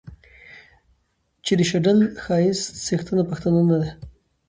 [1.45, 3.89] چې د شډل ښايست څښتنه پښتنه نه ده